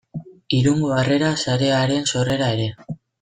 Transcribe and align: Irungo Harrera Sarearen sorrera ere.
Irungo 0.59 0.87
Harrera 0.99 1.29
Sarearen 1.41 2.09
sorrera 2.13 2.49
ere. 2.59 2.67